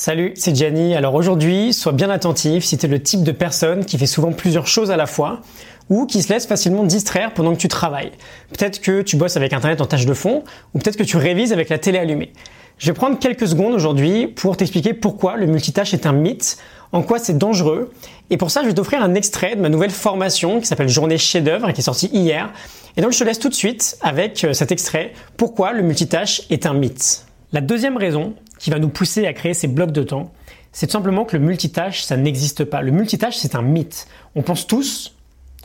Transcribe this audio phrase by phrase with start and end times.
[0.00, 0.94] Salut, c'est Gianni.
[0.94, 4.30] Alors aujourd'hui, sois bien attentif si tu es le type de personne qui fait souvent
[4.30, 5.40] plusieurs choses à la fois
[5.90, 8.12] ou qui se laisse facilement distraire pendant que tu travailles.
[8.50, 11.52] Peut-être que tu bosses avec Internet en tâche de fond ou peut-être que tu révises
[11.52, 12.32] avec la télé allumée.
[12.78, 16.58] Je vais prendre quelques secondes aujourd'hui pour t'expliquer pourquoi le multitâche est un mythe,
[16.92, 17.92] en quoi c'est dangereux.
[18.30, 21.18] Et pour ça, je vais t'offrir un extrait de ma nouvelle formation qui s'appelle Journée
[21.18, 22.52] chef-d'œuvre qui est sortie hier.
[22.96, 26.42] Et donc je te laisse tout de suite avec euh, cet extrait pourquoi le multitâche
[26.50, 27.24] est un mythe?
[27.50, 30.32] La deuxième raison qui va nous pousser à créer ces blocs de temps,
[30.72, 32.82] c'est tout simplement que le multitâche, ça n'existe pas.
[32.82, 34.06] Le multitâche, c'est un mythe.
[34.34, 35.14] On pense tous,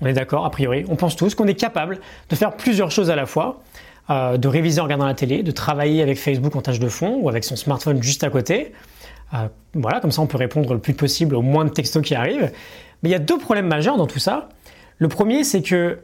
[0.00, 3.10] on est d'accord a priori, on pense tous qu'on est capable de faire plusieurs choses
[3.10, 3.62] à la fois,
[4.10, 7.18] euh, de réviser en regardant la télé, de travailler avec Facebook en tâche de fond
[7.20, 8.72] ou avec son smartphone juste à côté.
[9.34, 12.14] Euh, voilà, comme ça on peut répondre le plus possible au moins de textos qui
[12.14, 12.50] arrivent.
[13.02, 14.48] Mais il y a deux problèmes majeurs dans tout ça.
[14.98, 15.98] Le premier, c'est que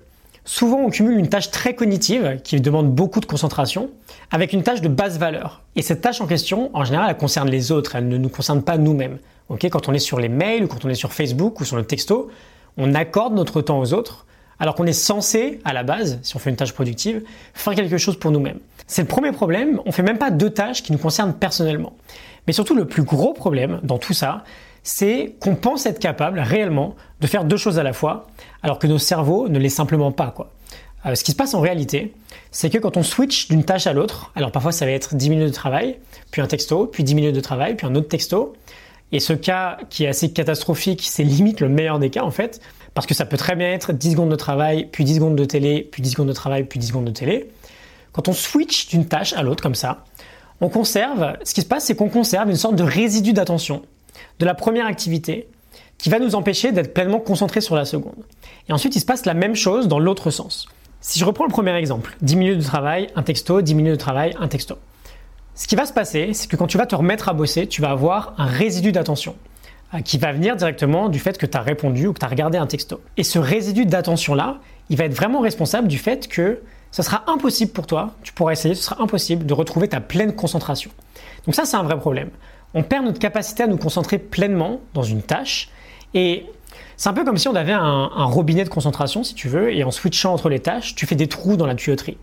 [0.48, 3.90] Souvent, on cumule une tâche très cognitive qui demande beaucoup de concentration
[4.30, 5.62] avec une tâche de basse valeur.
[5.74, 8.62] Et cette tâche en question, en général, elle concerne les autres, elle ne nous concerne
[8.62, 9.18] pas nous-mêmes.
[9.48, 11.84] quand on est sur les mails ou quand on est sur Facebook ou sur le
[11.84, 12.30] texto,
[12.76, 14.24] on accorde notre temps aux autres
[14.60, 17.98] alors qu'on est censé, à la base, si on fait une tâche productive, faire quelque
[17.98, 18.60] chose pour nous-mêmes.
[18.86, 21.94] C'est le premier problème, on fait même pas deux tâches qui nous concernent personnellement.
[22.46, 24.44] Mais surtout, le plus gros problème dans tout ça,
[24.86, 28.28] c'est qu'on pense être capable réellement de faire deux choses à la fois,
[28.62, 30.32] alors que nos cerveaux ne l'est simplement pas.
[31.04, 32.14] Euh, ce qui se passe en réalité,
[32.52, 35.30] c'est que quand on switch d'une tâche à l'autre, alors parfois ça va être 10
[35.30, 35.98] minutes de travail,
[36.30, 38.54] puis un texto, puis 10 minutes de travail, puis un autre texto,
[39.10, 42.60] et ce cas qui est assez catastrophique, c'est limite le meilleur des cas en fait,
[42.94, 45.44] parce que ça peut très bien être 10 secondes de travail, puis 10 secondes de
[45.44, 47.50] télé, puis 10 secondes de travail, puis 10 secondes de télé.
[48.12, 50.04] Quand on switch d'une tâche à l'autre comme ça,
[50.60, 53.82] on conserve, ce qui se passe c'est qu'on conserve une sorte de résidu d'attention
[54.38, 55.48] de la première activité
[55.98, 58.24] qui va nous empêcher d'être pleinement concentré sur la seconde.
[58.68, 60.66] Et ensuite, il se passe la même chose dans l'autre sens.
[61.00, 63.98] Si je reprends le premier exemple, 10 minutes de travail, un texto, 10 minutes de
[63.98, 64.76] travail, un texto.
[65.54, 67.80] Ce qui va se passer, c'est que quand tu vas te remettre à bosser, tu
[67.80, 69.36] vas avoir un résidu d'attention
[69.94, 72.28] euh, qui va venir directement du fait que tu as répondu ou que tu as
[72.28, 73.00] regardé un texto.
[73.16, 74.58] Et ce résidu d'attention-là,
[74.90, 76.60] il va être vraiment responsable du fait que
[76.90, 80.34] ce sera impossible pour toi, tu pourras essayer, ce sera impossible de retrouver ta pleine
[80.34, 80.90] concentration.
[81.44, 82.30] Donc ça, c'est un vrai problème
[82.76, 85.70] on perd notre capacité à nous concentrer pleinement dans une tâche.
[86.12, 86.44] Et
[86.98, 89.82] c'est un peu comme si on avait un, robinet de concentration, si tu veux, et
[89.82, 92.18] en switchant entre les tâches, tu fais des trous dans la tuyauterie.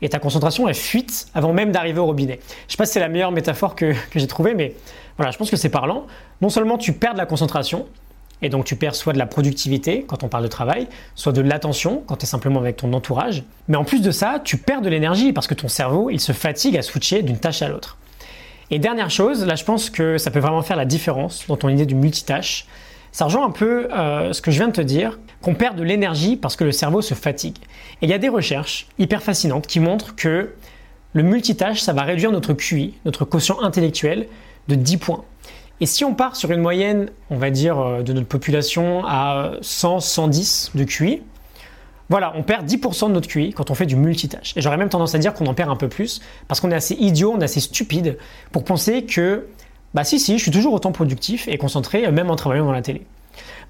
[0.00, 2.40] Et ta concentration, elle fuite avant même d'arriver au robinet.
[2.68, 4.74] Je sais pas si c'est la meilleure métaphore que, que j'ai trouvée, mais
[5.18, 6.06] voilà, je pense que c'est parlant.
[6.40, 7.84] Non seulement tu perds de la concentration,
[8.40, 11.42] et donc tu perds soit de la productivité quand on parle de travail, soit de
[11.42, 13.42] l'attention quand tu es simplement avec ton entourage.
[13.66, 16.32] Mais en plus de ça, tu perds de l'énergie parce que ton cerveau, il se
[16.32, 17.98] fatigue à switcher d'une tâche à l'autre.
[18.70, 21.68] Et dernière chose, là je pense que ça peut vraiment faire la différence dans ton
[21.68, 22.66] idée du multitâche.
[23.12, 25.82] Ça rejoint un peu euh, ce que je viens de te dire, qu'on perd de
[25.82, 27.56] l'énergie parce que le cerveau se fatigue.
[28.02, 30.54] Et il y a des recherches hyper fascinantes qui montrent que
[31.14, 34.26] le multitâche, ça va réduire notre QI, notre quotient intellectuel,
[34.68, 35.24] de 10 points.
[35.80, 39.52] Et si on part sur une moyenne, on va dire, euh, de notre population à
[39.62, 41.22] 100-110 de QI,
[42.08, 44.54] voilà, on perd 10% de notre QI quand on fait du multitâche.
[44.56, 46.74] Et j'aurais même tendance à dire qu'on en perd un peu plus parce qu'on est
[46.74, 48.16] assez idiot, on est assez stupide
[48.50, 49.46] pour penser que,
[49.94, 52.72] bah si, si, je suis toujours autant productif et concentré, euh, même en travaillant dans
[52.72, 53.02] la télé.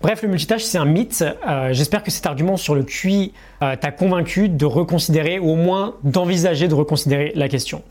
[0.00, 1.24] Bref, le multitâche, c'est un mythe.
[1.46, 3.32] Euh, j'espère que cet argument sur le QI
[3.62, 7.82] euh, t'a convaincu de reconsidérer ou au moins d'envisager de reconsidérer la question.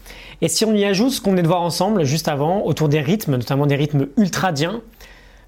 [0.41, 3.01] Et si on y ajoute ce qu'on venait de voir ensemble juste avant, autour des
[3.01, 4.81] rythmes, notamment des rythmes ultradiens,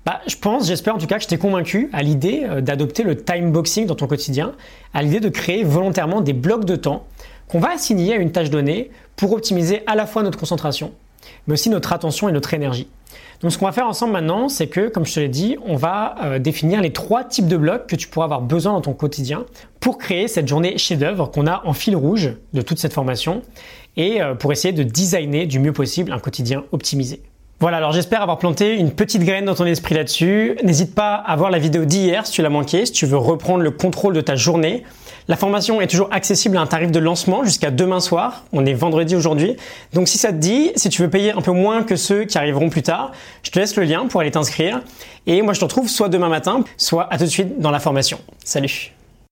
[0.05, 3.03] bah, je pense, j'espère en tout cas que je t'ai convaincu à l'idée euh, d'adopter
[3.03, 4.53] le time boxing dans ton quotidien,
[4.93, 7.05] à l'idée de créer volontairement des blocs de temps
[7.47, 10.93] qu'on va assigner à une tâche donnée pour optimiser à la fois notre concentration,
[11.47, 12.87] mais aussi notre attention et notre énergie.
[13.41, 15.75] Donc ce qu'on va faire ensemble maintenant, c'est que, comme je te l'ai dit, on
[15.75, 18.93] va euh, définir les trois types de blocs que tu pourras avoir besoin dans ton
[18.93, 19.45] quotidien
[19.79, 23.41] pour créer cette journée chef-d'œuvre qu'on a en fil rouge de toute cette formation
[23.95, 27.21] et euh, pour essayer de designer du mieux possible un quotidien optimisé.
[27.62, 30.58] Voilà, alors j'espère avoir planté une petite graine dans ton esprit là-dessus.
[30.64, 33.64] N'hésite pas à voir la vidéo d'hier si tu l'as manqué, si tu veux reprendre
[33.64, 34.84] le contrôle de ta journée.
[35.28, 38.46] La formation est toujours accessible à un tarif de lancement jusqu'à demain soir.
[38.53, 39.58] On est vendredi aujourd'hui.
[39.94, 42.38] Donc si ça te dit, si tu veux payer un peu moins que ceux qui
[42.38, 43.12] arriveront plus tard,
[43.44, 44.79] je te laisse le lien pour aller t'inscrire.
[45.28, 47.82] Et moi je te retrouve soit demain matin, soit à tout de suite dans la
[47.82, 48.20] formation.
[48.46, 48.94] Salut